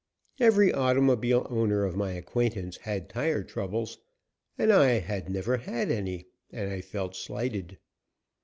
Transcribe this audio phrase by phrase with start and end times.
[0.39, 3.99] Every automobile owner of my acquaintance had tire troubles,
[4.57, 7.77] and I had never had any, and I felt slighted.